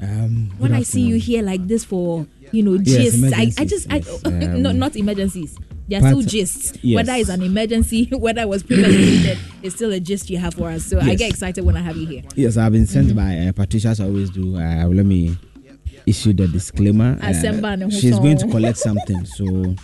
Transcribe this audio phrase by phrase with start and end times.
[0.00, 3.64] Um, when I see you here like this for you know Yes, gists, I, I
[3.64, 4.22] just I, yes.
[4.24, 5.56] not Um, not emergencies.
[5.88, 6.78] They're but- still gists.
[6.82, 6.96] yes.
[6.96, 10.68] Whether it's an emergency, whether it was premeditated, it's still a gist you have for
[10.68, 10.84] us.
[10.84, 12.22] So I get excited when I have you here.
[12.34, 13.16] Yes, I've been sent Mm-hmm.
[13.16, 14.56] by uh, Patricia, as I always do.
[14.56, 15.36] Uh, let me
[16.04, 17.16] issue the disclaimer.
[17.22, 19.74] Uh, Asemba ne ho she's going to collect something, so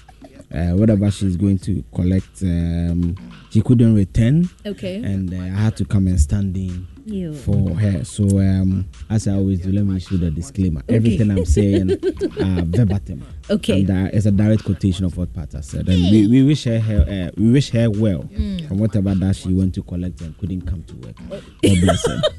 [0.52, 3.16] uh, whatever she's going to collect, um,
[3.50, 4.96] she couldn't return, Okay.
[4.96, 7.34] and uh, I had to come and stand in You.
[7.34, 8.04] for her.
[8.04, 10.82] So, um, as I always do, let me issue the disclaimer.
[10.88, 11.90] Everything I'm saying,
[12.40, 13.24] uh, verbatim.
[13.50, 13.80] Okay.
[13.80, 15.88] And uh, it's a direct quotation of what Pat has said.
[15.88, 18.68] And we, we wish her, her uh, we wish her well Mm.
[18.68, 21.16] from whatever that she went to collect and couldn't come to work.
[21.28, 21.42] God
[21.80, 22.20] bless her.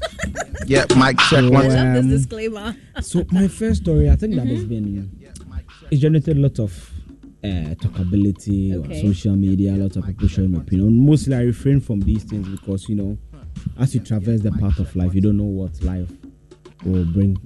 [0.66, 1.66] Yeah, Mike, check So, one.
[1.66, 2.76] I this um, disclaimer.
[3.02, 4.54] So my first story, I think that Mm-hmm.
[4.54, 5.10] has been
[5.90, 6.90] it generated a lot of
[7.44, 8.96] uh, talkability Okay.
[9.00, 11.04] on social media, a lot of people showing opinion.
[11.04, 13.18] Mostly I refrain from these things because you know,
[13.78, 16.10] as you traverse the path of life, you don't know what life
[16.84, 17.36] will bring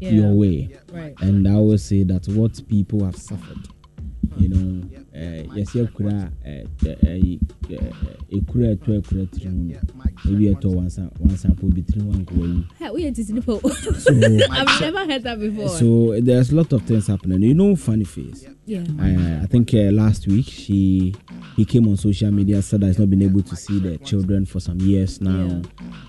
[0.00, 0.10] Yeah.
[0.12, 0.68] your way.
[0.92, 1.14] Right.
[1.20, 3.68] And I will say that what people have suffered,
[4.36, 4.82] you know,
[5.14, 6.32] eh, yes, you could have
[8.30, 9.76] ekura eto ekura tiri mu no
[10.30, 12.64] ebi eto wansa wansa po bi tiri mu anko wawu.
[12.94, 14.12] We ain't sitting for- So
[14.50, 15.68] I've never heard that before.
[15.68, 17.42] so there's a lot of things happening.
[17.42, 18.46] You know, funny face.
[18.66, 18.82] yeah.
[18.98, 21.14] Uh, I think uh, last week she
[21.56, 24.46] he came on social media said that he's not been able to see the children
[24.46, 25.62] for some years now,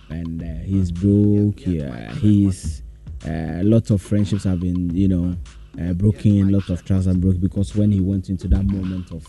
[0.10, 1.66] and uh, he's broke.
[1.66, 2.82] Yeah, he's
[3.26, 5.36] uh, lots of friendships have been you know
[5.82, 6.50] uh, broken.
[6.50, 9.26] Lots of trust are broken because when he went into that moment of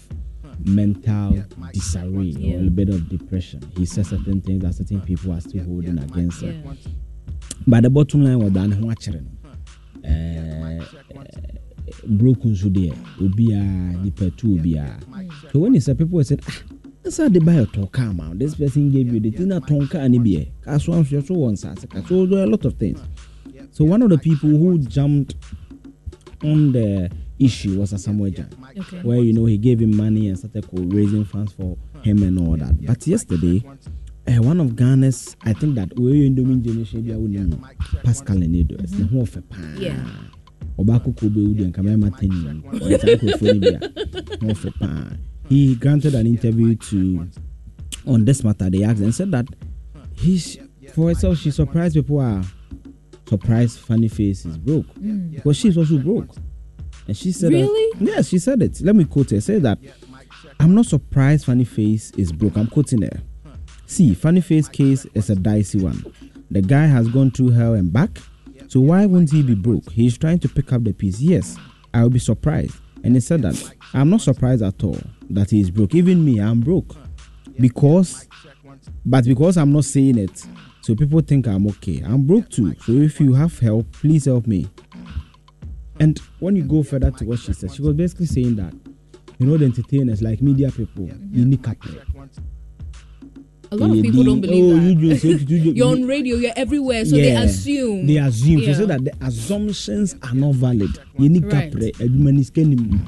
[0.65, 2.57] mental disarray Yeah.
[2.57, 5.99] or a bit of depression, he said certain things that certain people are still holding
[5.99, 6.63] against him.
[7.67, 9.25] But the bottom line was that ho akyere
[11.87, 11.93] no.
[11.93, 15.01] Eh, broke nso deɛ obiara nipa tu obiara.
[15.53, 16.63] So when he said people were saying ah
[17.03, 19.67] this how they buy a tall car man this person gave you the thing that
[19.67, 21.75] tall car ni bi ɛ car so am so so one sa
[22.09, 23.01] so there are a lot of things.
[23.73, 25.35] So one of the people who jumped
[26.45, 29.03] on the issue was a Samuel Jan Okay.
[29.03, 32.57] where you know he gave him money and started raising funds for him and all
[32.57, 32.75] that.
[32.85, 33.63] But yesterday,
[34.27, 38.81] uh, one of Ghana's, I think that we in the generation be a Pascal Enedo.
[38.83, 39.27] It's the whole
[40.77, 40.83] pa.
[40.83, 40.99] Yeah.
[40.99, 42.65] Obako Kobe Udi and Kamema Teni.
[42.65, 45.17] Or it's a microphone be a whole pa.
[45.49, 47.29] He granted an interview to
[48.07, 48.71] on this matter.
[48.71, 49.47] They asked and said that
[50.15, 50.59] he's
[50.95, 51.33] for herself.
[51.33, 52.43] Oh, she surprised people are
[53.29, 53.79] surprised.
[53.81, 55.33] Funny face is broke mm.
[55.33, 56.29] because she's also broke.
[57.07, 58.01] And she said, that- Really?
[58.01, 58.81] yes, she said it.
[58.81, 59.41] Let me quote her.
[59.41, 59.79] Say that
[60.61, 62.57] I'm not surprised Funny Face is broke.
[62.57, 63.21] I'm quoting her.
[63.87, 66.05] See, Funny Face case is a dicey one.
[66.51, 68.19] The guy has gone through hell and back.
[68.75, 69.93] So why won't he be broke?
[69.93, 71.21] He's trying to pick up the piece.
[71.21, 71.57] Yes,
[71.95, 72.75] I will be surprised.
[73.05, 74.99] And he said that I'm not surprised at all
[75.31, 75.95] that he is broke.
[75.95, 76.97] Even me, I'm broke.
[77.57, 78.27] Because
[79.07, 80.45] but because I'm not saying it,
[80.81, 82.03] so people think I'm okay.
[82.05, 82.75] I'm broke too.
[82.81, 84.69] So if you have help, please help me.
[86.01, 88.75] And when you go further to what she said, she was basically saying that,
[89.39, 92.01] you know, the entertainers like media people, you need capital.
[93.75, 94.83] A lot of people don't believe oh, that.
[95.01, 97.43] You just, you, you, You're on radio, you're everywhere, so they Yeah.
[97.43, 98.07] assume.
[98.07, 98.59] They assume.
[98.59, 98.75] Yeah.
[98.75, 100.91] said that the assumptions are not valid.
[101.19, 101.73] You need Right.
[101.73, 101.91] capital.
[102.07, 103.01] Adwuma ni sika nim.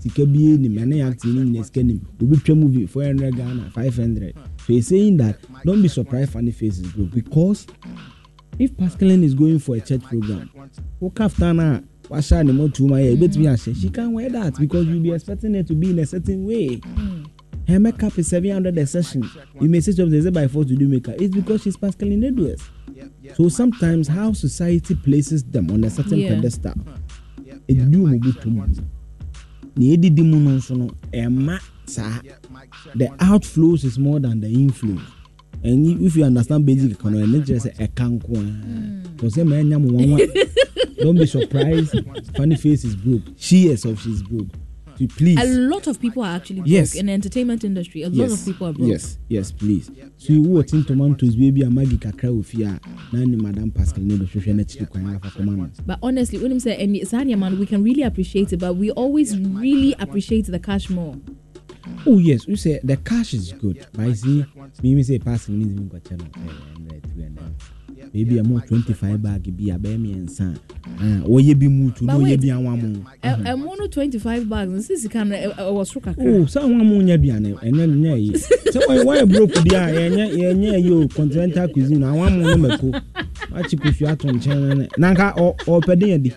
[0.00, 0.74] Sika bie nim.
[0.76, 2.00] Ɛne acting ni nyina sika nim.
[2.22, 4.34] Obi twa movie 400 Ghana, 500.
[4.58, 7.66] So he's saying that don't be surprised funny faces broke because
[8.58, 10.50] if Pascaline is going for a church program,
[11.00, 11.80] woke after na
[12.10, 13.74] wahyɛ ne motu ma yɛ ebetumi ahyɛ.
[13.80, 16.80] She can wear that because you be expecting her to be in a certain way.
[17.66, 19.28] Her makeup is 700 a session.
[19.60, 21.14] You may say to them, by force to do makeup.
[21.18, 22.62] It's because she's Pascaline Edwards.
[23.34, 26.34] So sometimes how society places them on a certain Yeah.
[26.34, 26.74] pedestal,
[27.66, 28.66] it do mo bi to mu.
[29.76, 32.20] Ne edidi mu no nso no, ɛma saa.
[32.94, 35.00] The outflows is more than the inflows.
[35.62, 39.20] And if you understand basic economy, ne kyerɛ sɛ ɛka nko ara.
[39.20, 40.18] So sɛ ma ɛnya mo nwanwa.
[40.98, 41.94] Don't be surprised.
[42.36, 43.22] Funny face is broke.
[43.36, 44.48] She herself she's broke.
[45.16, 45.38] Please.
[45.40, 46.94] A lot of people are actually broke Yes.
[46.94, 48.02] in the entertainment industry.
[48.02, 48.88] A lot of people are broke.
[48.88, 49.90] Yes, yes, please.
[50.16, 52.80] So you wo tin tomatoes baby a magi kakra ofi a
[53.14, 55.70] na ni madam Pascal ne do hwehwɛ na chiri kwan afa koma no.
[55.86, 58.90] But honestly, when him say and Sanya man, we can really appreciate it, but we
[58.92, 61.16] always really appreciate the cash more.
[62.06, 63.86] Oh yes, you say the cash is good.
[63.92, 64.46] But you see,
[64.82, 66.24] me me say Pascal needs me kwacha no.
[66.24, 67.38] Eh, two and
[68.12, 70.56] Maybe I'm 25 bag bi a be me ensa.
[71.00, 72.40] Ah, oye bi mu tu But no oye wait.
[72.42, 73.04] bi anwa mu.
[73.22, 76.84] And one 25 bags, and since you can, I was struck a Oh, sa anwa
[76.84, 78.38] mu nya aduane, enye nya yi.
[78.38, 82.92] So why why broke dia enye enye yo continental cuisine anwa mu no mako.
[83.54, 86.32] Achi kofi ato nkyɛn na nka ɔ ɔpɛde yɛ di.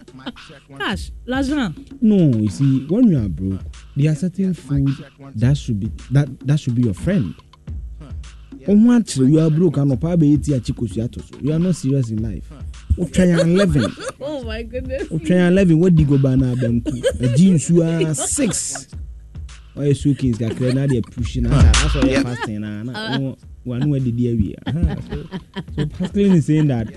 [0.78, 1.76] cash, l'argent.
[2.02, 3.62] No, you see, when you are broke,
[3.98, 4.88] there are certain food
[5.36, 7.34] that should be that that should be your friend.
[8.68, 11.76] Ohun akyere you are broke anɔpa abɛyɛ ti akyi kosua ato so you are not
[11.76, 12.50] serious in life.
[12.98, 13.86] wotwɛn eleven
[14.22, 15.08] Oh my goodness.
[15.10, 16.92] wotwɛn eleven wadi goba na abanku
[17.22, 18.88] agyi nsuo a six.
[19.76, 23.20] Ɔyɛ suitcase kakra na deɛ push na asa asɔ ɔyɛ fasting na na
[23.66, 24.56] wanu adidi awie
[25.10, 25.24] so
[25.76, 26.88] so Pascaline is saying that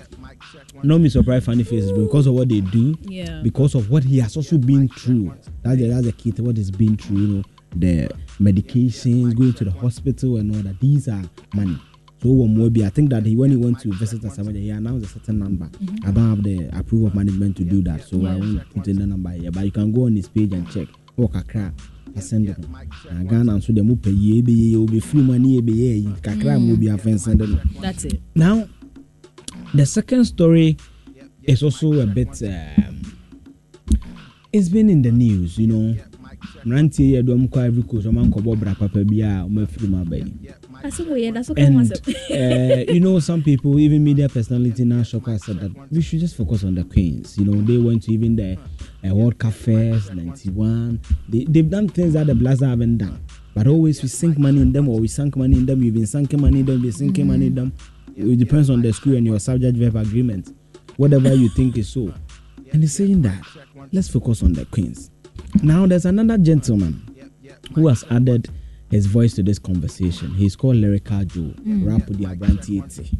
[0.83, 3.41] not me surprised funny faces but because of what they do Yeah.
[3.43, 5.33] because of what he has also been through.
[5.63, 7.43] That's the, that's the key to what he's been through, you know,
[7.75, 10.79] the medications, going to the hospital and all that.
[10.79, 11.21] These are
[11.53, 11.77] money.
[12.21, 15.07] So be I think that he when he went to visit us somebody, he announced
[15.07, 15.65] a certain number.
[15.65, 16.07] Mm-hmm.
[16.07, 18.03] I don't have the approval of management to do that.
[18.03, 18.37] So I Yeah.
[18.37, 19.49] won't put in the number here.
[19.51, 20.87] But you can go on his page and check.
[21.17, 21.73] Oh kakra.
[22.15, 22.57] I send it.
[22.59, 26.59] Na Ghana so the pay ye be ye be free money be ye kakra
[26.93, 27.81] afen send it.
[27.81, 28.21] That's it.
[28.35, 28.67] Now,
[29.73, 30.77] the second story
[31.43, 32.41] is also a bit.
[32.43, 33.17] Um,
[34.53, 35.95] it's been in the news, you know.
[36.65, 39.61] mmeranteɛ yi ɛdɔm kɔ ivory coast ɔma nkɔbɔ bra papa bi a mu
[39.97, 40.33] aba yi.
[40.83, 44.83] That's what we that's what come and uh, you know some people even media personality
[44.83, 47.37] now shock us said that we should just focus on the queens.
[47.37, 48.57] You know they went to even the
[49.07, 53.19] uh, world cup fest 91 they, they've done things that the Black Stars haven't done.
[53.53, 56.07] But always we sink money in them or we sunk money in them you've been
[56.07, 57.73] sinking money in them you've been sinking money in them
[58.15, 60.55] it depends on the school and your subject verb agreement
[60.97, 62.13] whatever you think is so
[62.71, 63.41] and he's saying that
[63.91, 65.11] let's focus on the queens
[65.63, 67.07] now there's another gentleman
[67.75, 68.49] who has added
[68.91, 70.33] his voice to this conversation.
[70.33, 71.53] He's called Lyrical Joe.
[71.65, 73.17] Rap with the Abranti 80.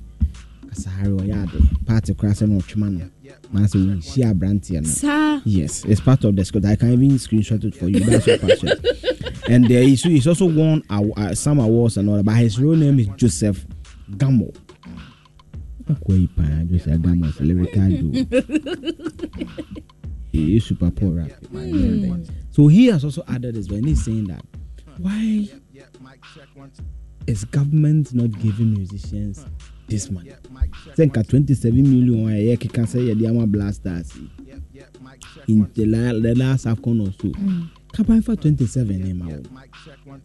[0.68, 1.86] Kasahari Oyade.
[1.88, 3.10] Party crash and Ochmano.
[3.52, 5.42] Master, we see Abranti Sir.
[5.46, 6.66] Yes, it's part of the script.
[6.66, 8.02] I can even screenshot it for you.
[8.02, 8.70] That's your passion.
[9.50, 12.26] and there is he's also won uh, some awards and all that.
[12.26, 13.66] But his real name is Joseph
[15.96, 15.98] Gamo.
[15.98, 18.12] Akwai pa, Joseph Gamo is lyrical Joe.
[20.32, 21.32] he is super poor rap.
[22.52, 24.44] So he has also added this when he's saying that
[24.98, 25.48] why
[27.28, 29.46] is government not giving musicians
[29.88, 30.34] this money?
[30.96, 34.14] Think at 27 million a year can say yeah, the Ama Blasters
[35.48, 37.32] in the, la- the last AFCON or so.
[37.94, 40.18] Can for 27 eh, ma, oh.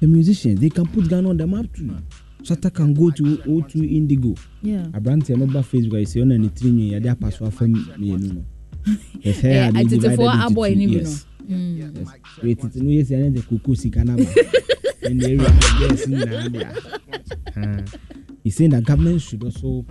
[0.00, 1.96] The musicians they can put Ghana on the map too.
[2.42, 4.34] Shatta can go to O2 Indigo.
[4.62, 4.86] Yeah.
[4.92, 8.34] aberanteɛ no ba facebook a ɛsɛ ɔna ne tiri nwi yɛde apa so afa mmienu
[8.34, 8.44] no
[9.20, 11.26] His hair Eh, had been atetefoɔ divided into abɔ two, ne bi yes.
[11.48, 11.76] Mm.
[11.78, 12.08] Yes.
[12.42, 14.22] Wait, tete no yɛ sɛ ɛne de koko sika no aba
[15.02, 17.84] ɛne area yes nyinaa de a
[18.44, 19.84] he's saying that government should also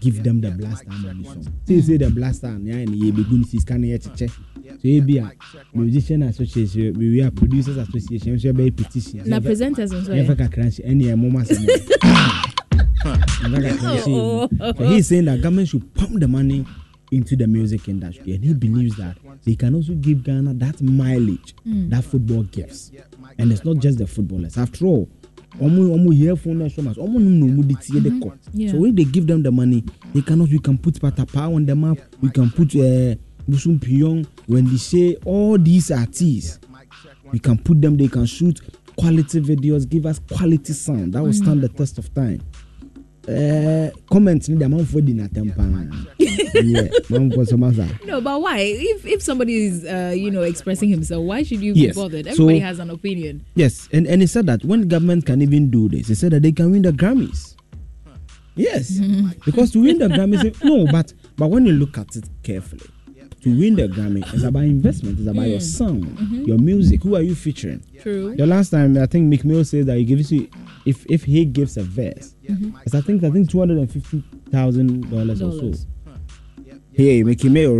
[0.00, 3.38] give them the blaster money some say say the blaster ne ayɛ ne yɛ bɛgu
[3.38, 4.30] ne sika no yɛ kyekyɛ
[4.80, 5.32] so ebi a
[5.74, 10.36] musician association we we are producers association nso yɛbɛyɛ petition Na presenters nso yɛmfa ɛ.
[10.36, 12.48] kakra nhyɛ ɛne ɛmoma sɛ yɛmfa
[13.02, 14.76] kakra nhyɛ.
[14.78, 16.64] So he's saying that government should pump the money
[17.10, 21.54] into the music industry, and he believes that they can also give Ghana that mileage
[21.64, 22.92] that football gives.
[23.38, 24.58] And it's not just the footballers.
[24.58, 25.08] After all,
[25.60, 27.74] ọmụ ọmụ hear phone na so much ọmụ num na ọmụ de
[28.20, 28.70] kọ Yeah.
[28.72, 29.82] so when they give them the money
[30.12, 33.14] they can also we can put patapa on the map we can put uh,
[33.48, 36.58] busum piyong when they say all these artists
[37.32, 38.60] we can put them they can shoot
[38.96, 42.40] quality videos give us quality sound that will stand the test of time
[43.28, 45.68] uh, comment ni de amanfoɔ di n'atɛm paa
[46.64, 47.86] yeah amanfoɔ sɔ ma sa.
[48.06, 48.58] No, but why?
[48.60, 51.94] If if somebody is uh, you know expressing himself, why should you Yes.
[51.94, 52.24] be bothered?
[52.26, 53.44] So- Everybody has an opinion.
[53.54, 56.40] Yes, and, and he said that when government can even do this, he said that
[56.42, 57.54] they can win the Grammys.
[58.56, 58.98] Yes,
[59.44, 62.86] because to win the Grammys, no, but but when you look at it carefully,
[63.54, 65.62] to win the Grammy, it's about investment, it's about your mm.
[65.62, 66.42] sound, mm-hmm.
[66.44, 67.02] your music.
[67.02, 67.82] Who are you featuring?
[68.00, 68.36] True.
[68.36, 70.48] The last time I think Meek Mill says that he gives you
[70.84, 72.76] if if he gives a verse, mm-hmm.
[72.84, 75.72] it's I think I think two hundred and fifty thousand dollars or so.
[76.92, 77.72] Hey, Mickey Mill,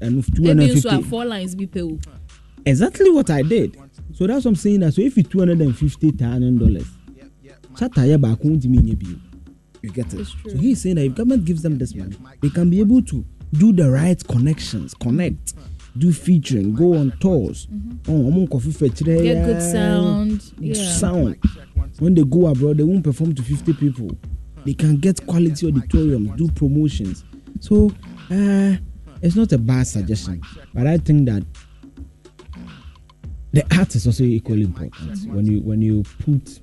[0.00, 1.02] and two hundred and fifty.
[1.02, 2.00] four lines be paid.
[2.64, 3.76] exactly what I did.
[4.14, 4.80] So that's what I'm saying.
[4.80, 6.88] That so if it's two hundred and fifty thousand dollars,
[7.74, 9.20] chataya back won't mean you.
[9.82, 10.26] You get it.
[10.26, 13.24] So he's saying that if government gives them this money, they can be able to
[13.52, 15.54] do the right connections, connect,
[15.96, 17.68] do featuring, go on tours.
[18.08, 18.30] Oh,
[18.70, 20.52] fẹ kyerẹ Get good sound.
[20.58, 20.74] Yeah.
[20.74, 21.36] sound.
[21.98, 24.10] When they go abroad, they won't perform to 50 people.
[24.64, 27.24] They can get quality auditoriums, do promotions.
[27.60, 27.90] So,
[28.30, 28.76] uh,
[29.22, 30.40] it's not a bad suggestion,
[30.74, 31.44] but I think that
[33.52, 35.26] the art is also equally important.
[35.32, 36.60] When you when you put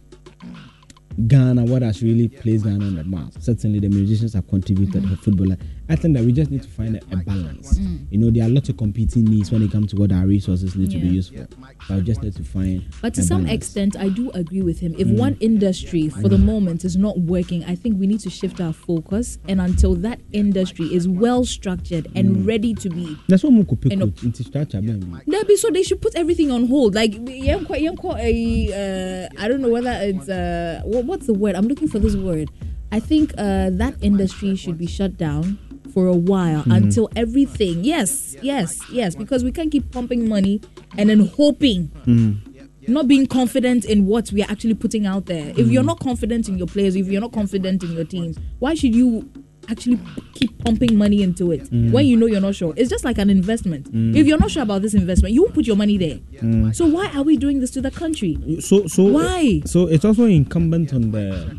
[1.28, 3.32] Ghana, what has really placed Ghana on the map.
[3.40, 5.04] Certainly, the musicians have contributed.
[5.10, 5.58] The footballer.
[5.88, 7.78] I think that we just need to find a, a balance.
[8.10, 10.76] You know, there are lots of competing needs when it comes to what our resources
[10.76, 11.48] need to be used for.
[11.88, 12.84] But we just need to find.
[13.02, 13.56] But to some balance.
[13.56, 14.94] extent, I do agree with him.
[14.94, 15.00] Mm.
[15.00, 18.60] If one industry for the moment is not working, I think we need to shift
[18.62, 19.38] our focus.
[19.48, 22.48] And until that industry is well structured and Mm.
[22.48, 24.82] ready to be That's what Muku pick into structure.
[24.82, 26.96] be so they should put everything on hold.
[26.96, 31.56] Like yɛnkɔ- yɛnkɔ a, uh, I don't know whether it's uh, what's the word?
[31.56, 32.50] I'm looking for this word.
[32.92, 35.58] I think uh, that industry should be shut down
[35.96, 36.72] for a while Mm-hmm.
[36.72, 37.84] until everything.
[37.84, 39.16] Yes, yes, yes.
[39.16, 40.62] Because we can't keep pumping money
[40.98, 41.88] and then hoping.
[42.06, 42.42] Mm.
[42.88, 45.50] Not being confident in what we are actually putting out there.
[45.58, 45.72] If Mm.
[45.72, 48.94] you're not confident in your players, if you're not confident in your teams, why should
[48.94, 49.28] you
[49.68, 49.98] actually
[50.36, 51.90] keep pumping money into it Mm.
[51.92, 52.74] when you know you're not sure?
[52.78, 53.88] It's just like an investment.
[54.16, 56.20] If you're not sure about this investment, you won't put your money there.
[56.44, 56.76] Mm.
[56.76, 58.38] So why are we doing this to the country?
[58.60, 59.62] So so Why?
[59.66, 61.58] So it's also incumbent on the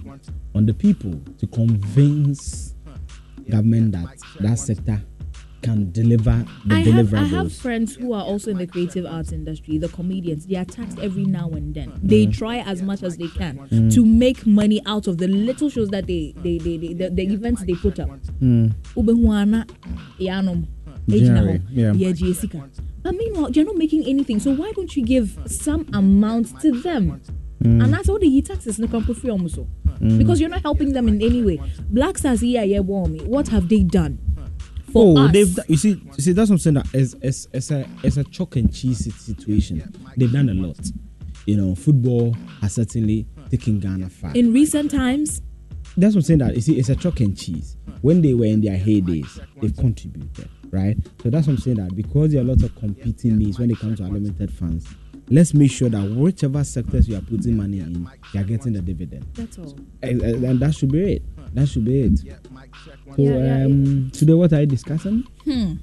[0.54, 2.65] on the people to convince
[3.50, 5.02] government that that sector
[5.62, 7.18] can deliver the I have, deliverables.
[7.18, 10.46] I have friends who are also in the creative arts industry, the comedians.
[10.46, 11.98] They are taxed every now and then.
[12.02, 15.88] They try as much as they can to make money out of the little shows
[15.90, 18.10] that they, they, they, they the, the events they put up.
[18.40, 18.74] Mm.
[18.94, 19.68] Ubehuana,
[21.70, 21.92] yeah.
[21.92, 22.12] yeah,
[23.02, 24.40] But meanwhile, you're not making anything.
[24.40, 27.20] So why don't you give some amount to them?
[27.66, 27.84] Mm.
[27.84, 29.58] And that's all the taxes no come free almost.
[30.00, 31.60] Because you're not helping them in any way.
[31.88, 33.20] Blacks as here, yeah, me.
[33.24, 34.18] What have they done?
[34.92, 35.32] For oh, us?
[35.32, 38.16] they've you see you see that's what I'm saying that it's, it's, it's a it's
[38.18, 39.92] a chalk and cheese situation.
[40.16, 40.78] They've done a lot.
[41.44, 44.32] You know, football has certainly taken Ghana far.
[44.34, 45.42] in recent times,
[45.96, 47.76] that's what I'm saying that you see it's a chalk and cheese.
[48.02, 50.96] When they were in their heydays, they've contributed, right?
[51.22, 53.78] So that's what I'm saying that because there are lots of competing needs when it
[53.78, 54.86] comes to unlimited funds,
[55.28, 58.80] let's make sure that whichever sectors you are putting money in, you are getting the
[58.80, 59.24] dividend.
[59.34, 59.76] that's all.
[60.02, 61.22] And, and- and that should be it.
[61.54, 62.18] That should be it.
[62.18, 62.26] So
[63.16, 65.24] Yeah, yeah, um today what are you discussing?
[65.44, 65.74] Hmm.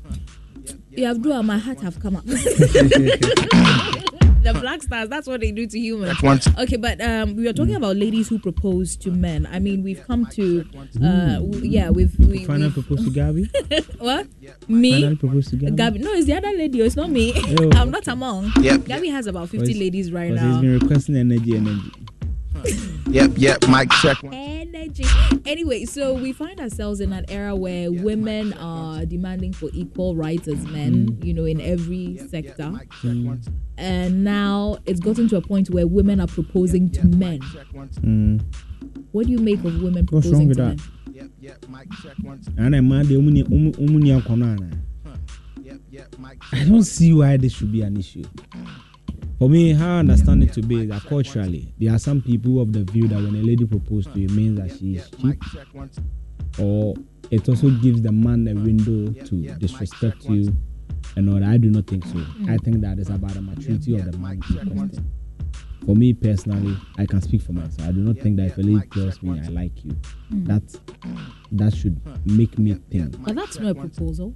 [0.91, 2.23] You have do my heart have come up.
[4.43, 6.17] the black stars, that's what they do to humans.
[6.57, 9.47] Okay, but um, we were talking about ladies who propose to men.
[9.51, 10.65] I mean, we've come to,
[11.03, 13.49] uh, w- yeah, we've, we, Final we've proposal to Gabby?
[13.99, 14.27] what?
[14.67, 15.15] Final Me?
[15.15, 15.75] proposal to Gabby?
[15.75, 16.81] Gabby, no, it's the other lady.
[16.81, 17.33] oh, It's not me.
[17.59, 17.69] Oh.
[17.73, 18.51] I'm not among.
[18.59, 18.85] Yep.
[18.85, 20.61] Gabby has about 50 ladies right Because he's now.
[20.61, 21.91] been requesting energy, energy.
[23.13, 24.17] Yep, yep, mic check.
[24.31, 25.03] Energy.
[25.45, 30.47] Anyway, so we find ourselves in an era where women are demanding for equal rights
[30.47, 32.71] as men, you know, in every sector.
[33.77, 37.39] And now it's gotten to a point where women are proposing to men.
[37.41, 38.41] Mm.
[39.11, 40.77] What do you make of women What's proposing wrong with to that?
[40.77, 41.31] men?
[42.57, 44.57] And I'm mad, they only- only- only young corner.
[46.51, 48.23] I don't see why this should be an issue.
[49.43, 52.71] For me, how I understand it to be that culturally, there are some people of
[52.71, 55.37] the view that when a lady proposes to you, it means that she is cheap,
[56.57, 56.95] or
[57.29, 60.55] it also gives the man a window to disrespect you
[61.17, 61.49] and all that.
[61.49, 62.25] I do not think so.
[62.47, 64.39] I think that is about the maturity of the man.
[65.85, 67.89] For me personally, I can speak for myself.
[67.89, 69.91] I do not think that if a lady tells me I like you,
[70.29, 70.45] hmm.
[70.45, 70.63] that
[71.51, 73.21] that should make me think.
[73.25, 74.33] But that's not a proposal.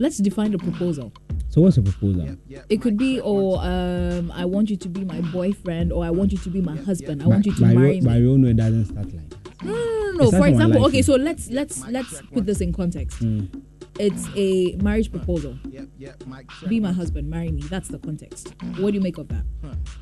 [0.00, 1.12] Let's define the proposal.
[1.50, 2.36] So what's a proposal?
[2.68, 6.30] It could be, or um, I want you to be my boyfriend, or I want
[6.30, 7.22] you to be my husband.
[7.22, 8.18] I By- want you to by marry your, me.
[8.20, 9.64] your own way, it doesn't start like that.
[9.64, 10.30] No, no, no, no.
[10.30, 11.02] For example, my okay, liking.
[11.02, 13.18] so let's let's let's put this in context.
[13.18, 13.62] Mm.
[13.98, 15.58] It's a marriage proposal.
[15.68, 16.22] yep yep
[16.68, 17.62] Be my husband, marry me.
[17.62, 18.54] That's the context.
[18.78, 19.44] What do you make of that?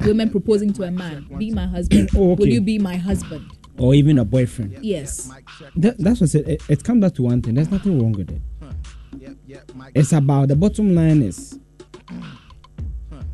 [0.03, 2.11] Women proposing to a man, be my husband.
[2.17, 2.41] Oh, okay.
[2.43, 3.51] Will you be my husband?
[3.79, 4.85] Or even a boyfriend.
[4.85, 5.31] Yes.
[5.77, 6.49] That, that's what I said.
[6.49, 7.55] It, it comes back to one thing.
[7.55, 8.43] There's nothing wrong with it.
[9.95, 11.59] It's about the bottom line is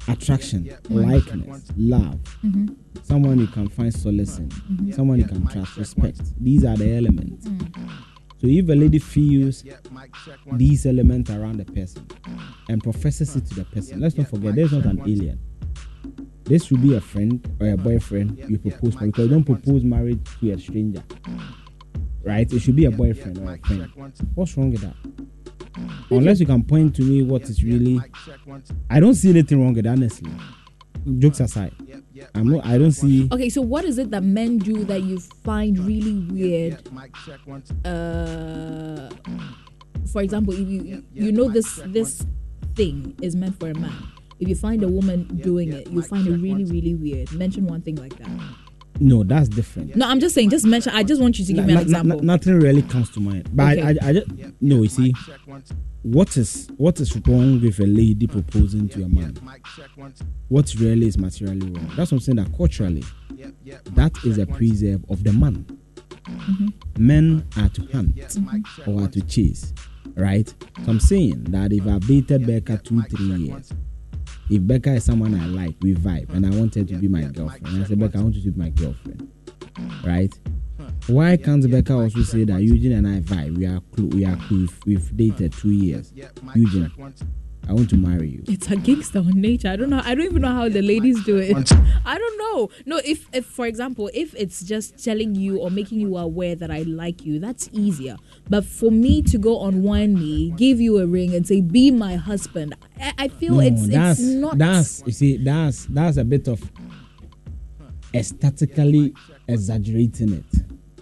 [0.08, 2.20] attraction, likeness, love.
[2.44, 2.74] Mm-hmm.
[3.02, 6.20] Someone you can find solace in, someone you can trust, respect.
[6.42, 7.46] These are the elements.
[7.46, 7.86] Mm-hmm.
[8.40, 9.64] So if a lady feels
[10.52, 12.06] these elements around the person
[12.68, 15.38] and professes it to the person, let's not forget there's not an alien.
[16.44, 19.82] This should be a friend or a boyfriend you propose for because you don't propose
[19.82, 21.02] marriage to a stranger.
[22.22, 22.50] Right?
[22.52, 23.90] It should be a boyfriend or a friend.
[24.34, 24.96] What's wrong with that?
[26.10, 28.00] Unless you can point to me what is really
[28.90, 30.30] I don't see anything wrong with it, honestly.
[31.18, 31.72] Jokes aside.
[32.34, 35.18] I'm not I don't see Okay, so what is it that men do that you
[35.20, 36.88] find really weird?
[37.84, 39.10] Uh,
[40.10, 42.24] for example, if you you know this this
[42.74, 43.92] thing is meant for a man.
[44.40, 47.32] If you find a woman doing it, you find it really really weird.
[47.32, 48.28] Mention one thing like that.
[49.00, 49.96] No, that's different.
[49.96, 50.50] No, I'm just saying.
[50.50, 50.92] Just mention.
[50.94, 52.22] I just want you to give me an no- example.
[52.22, 53.48] nothing really comes to mind.
[53.54, 53.98] But I, Okay.
[54.02, 54.26] I, I just
[54.60, 54.82] no.
[54.82, 55.14] You see,
[56.02, 59.36] what is what is wrong with a lady proposing to a man?
[60.48, 61.86] What really is materially wrong?
[61.96, 62.36] That's what I'm saying.
[62.36, 63.04] That culturally,
[63.94, 65.66] that is a preserve of the man.
[66.24, 66.68] Mm-hmm.
[67.06, 68.16] Men are to hunt
[68.86, 69.74] or are to chase,
[70.14, 70.48] right?
[70.84, 73.70] So I'm saying that if I've dated Becca two, three years,
[74.50, 77.22] if Becca is someone I like, we vibe, and I want her to be my
[77.22, 79.30] girlfriend, and I say, Becca, I want you to be my girlfriend,
[80.04, 80.32] right?
[81.06, 83.56] Why can't Becca also say that Eugene and I vibe?
[83.56, 84.66] We are clo- we are cool.
[84.86, 86.12] We've dated two years.
[86.54, 86.90] Eugene,
[87.66, 88.42] I want to marry you.
[88.46, 89.68] It's against our nature.
[89.68, 90.02] I don't know.
[90.04, 91.56] I don't even know how the ladies do it.
[92.04, 92.68] I don't know.
[92.84, 96.70] No, if, if for example, if it's just telling you or making you aware that
[96.70, 98.16] I like you, that's easier.
[98.50, 101.90] But for me to go on one knee, give you a ring, and say, "Be
[101.90, 104.58] my husband," I, I feel No, it's that's it's not.
[104.58, 106.62] that's you see that's that's a bit of
[108.12, 109.14] aesthetically
[109.48, 110.44] exaggerating it.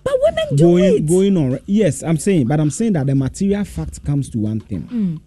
[0.05, 1.07] but women do going it.
[1.07, 1.59] going on.
[1.67, 4.83] Yes, I'm saying, but I'm saying that the material fact comes to one thing.
[4.83, 5.21] Mm.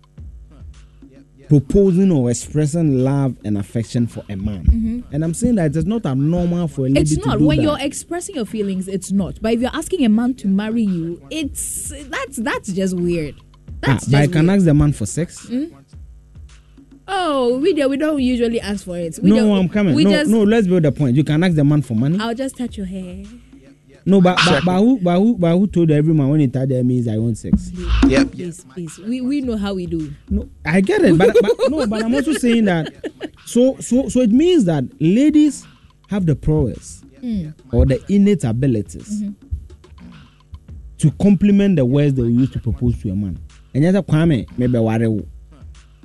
[1.47, 6.05] Proposing or expressing love and affection for a man, and I'm saying that it's not
[6.05, 7.17] abnormal for a lady Mm-hmm.
[7.19, 7.63] It's not when that.
[7.63, 8.87] you're expressing your feelings.
[8.87, 9.39] It's not.
[9.41, 13.35] But if you're asking a man to marry you, it's that's that's just weird.
[13.83, 14.57] Ah, That's but I can weird.
[14.57, 15.47] ask the man for sex.
[17.07, 19.19] Oh, we do, we don't usually ask for it.
[19.21, 19.95] We no, I'm coming.
[19.95, 21.15] No, just, no, let's build the point.
[21.15, 22.17] You can ask the man for money.
[22.19, 23.23] I'll just touch your hair.
[24.05, 26.69] No, but but, but who but who but who told every man when he touched
[26.69, 27.71] their means I want sex?
[28.07, 28.31] Yep.
[28.31, 28.97] Please, please.
[28.99, 30.13] We we know how we do.
[30.29, 32.93] No, I get it, but, but no, but I'm also saying that.
[33.47, 35.67] So so so it means that ladies
[36.09, 37.03] have the prowess
[37.71, 39.23] or the innate abilities
[40.97, 43.37] to complement the words they will use to propose to a man.
[43.75, 45.25] And yet, Kwame, maybe worry.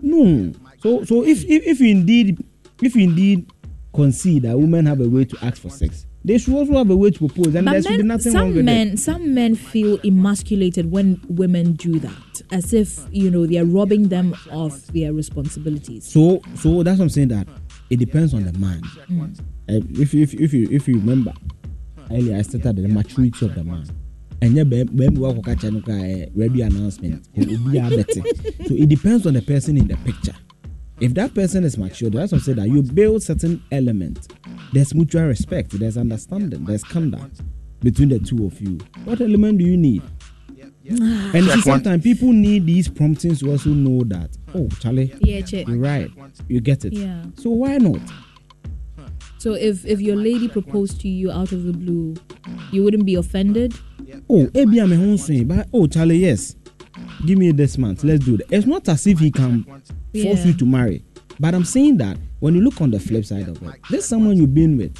[0.02, 0.52] No.
[0.82, 2.44] So so if if if you indeed
[2.82, 3.50] if you indeed
[3.94, 6.96] concede that women have a way to ask for sex, they should also have a
[6.96, 8.98] way to propose, and there But should be men, nothing wrong some with men, it.
[8.98, 14.08] some men feel emasculated when women do that, as if you know they are robbing
[14.08, 16.04] them of their responsibilities.
[16.10, 17.48] So so that's what I'm saying that
[17.88, 18.82] it depends on the man.
[19.68, 21.32] Uh, if if if you if you remember
[22.10, 23.86] earlier, I stated the maturity of the man.
[24.42, 28.22] And yeah, when we catch radio announcement, obi a better.
[28.66, 30.34] so it depends on the person in the picture.
[31.00, 34.28] If that person is mature, that's what I said that you build certain elements.
[34.72, 37.40] There's mutual respect, there's understanding, there's conduct
[37.80, 38.78] between the two of you.
[39.04, 40.02] What element do you need?
[40.90, 45.64] And see, sometimes people need these promptings to also know that, oh, Charlie, Yeah, che.
[45.68, 46.10] you're right.
[46.48, 46.94] You get it.
[46.94, 47.22] Yeah.
[47.36, 48.00] So why not?
[49.38, 52.16] So if if your lady proposed to you out of the blue,
[52.72, 53.72] you wouldn't be offended.
[54.28, 56.56] Oh, maybe I'm a but oh, Charlie, yes.
[57.26, 58.04] Give me this month.
[58.04, 58.50] Let's do that.
[58.52, 59.82] It's not as if he can force
[60.12, 60.44] Yeah.
[60.44, 61.04] you to marry.
[61.38, 64.36] But I'm saying that when you look on the flip side of it, there's someone
[64.36, 64.96] you've been with.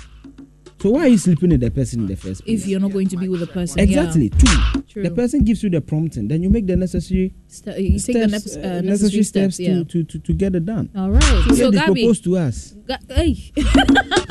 [0.80, 2.62] So why are you sleeping with the person in the first place?
[2.62, 4.30] If you're not going to be with the person, exactly.
[4.30, 4.82] Two.
[4.88, 5.02] True.
[5.02, 7.74] The person gives you the prompting, then you make the necessary Yeah.
[7.74, 9.56] St- you take the steps, nep- uh, uh, necessary, steps.
[9.58, 9.82] to, yeah.
[9.84, 10.88] to, to, to get it done.
[10.96, 11.22] All right.
[11.22, 12.74] So, So, yeah, Gabby, propose to us.
[12.86, 13.52] Ga- hey.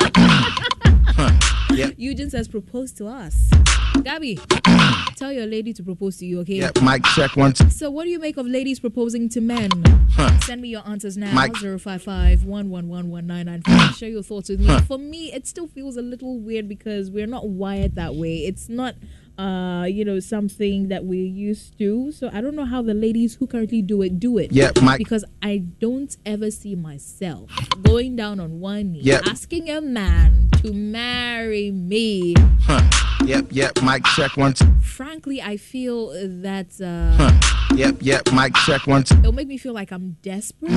[1.80, 1.94] Yep.
[1.96, 3.50] Eugene says propose to us.
[4.02, 4.38] Gabby,
[5.16, 6.56] tell your lady to propose to you, okay?
[6.56, 6.82] Yep.
[6.82, 7.58] Mic check once.
[7.74, 9.70] So, what do you make of ladies proposing to men?
[10.44, 11.32] Send me your answers now.
[11.32, 11.56] Mike.
[11.56, 13.62] 055 111
[13.96, 14.78] Share your thoughts with me.
[14.80, 18.38] For me, it still feels a little weird because we're not wired that way.
[18.38, 18.94] It's not,
[19.40, 22.12] uh, you know, something that we're used to.
[22.12, 24.52] So, I don't know how the ladies who currently do it do it.
[24.52, 24.82] Yep.
[24.82, 24.98] Mic.
[24.98, 27.50] Because I don't ever see myself
[27.82, 29.22] going down on one knee, Yep.
[29.26, 32.34] asking a man to marry me.
[33.24, 33.46] Yep.
[33.50, 33.82] Yep.
[33.82, 34.62] Mic check once.
[34.82, 36.08] Frankly, I feel
[36.42, 37.30] that uh,
[37.76, 37.96] Yep.
[38.00, 38.32] Yep.
[38.32, 39.10] Mic check once.
[39.12, 40.72] it'll make me feel like I'm desperate.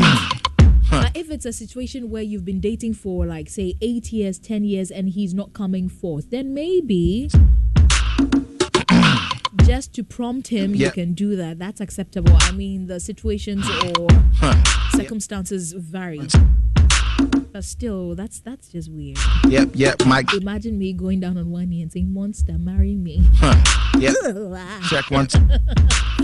[0.89, 4.63] But if it's a situation where you've been dating for like say eight years, ten
[4.63, 7.29] years, and he's not coming forth, then maybe
[9.65, 11.59] just to prompt him, you can do that.
[11.59, 12.35] That's acceptable.
[12.39, 14.07] I mean, the situations or
[14.91, 16.21] circumstances vary.
[17.51, 19.17] But still, that's that's just weird.
[19.47, 19.71] Yep.
[19.75, 20.05] Yep.
[20.07, 20.33] Mic.
[20.33, 23.23] Imagine me going down on one knee and saying, "Monster, marry me."
[23.99, 24.15] Yep.
[24.89, 25.27] Check one.
[25.27, 25.39] two.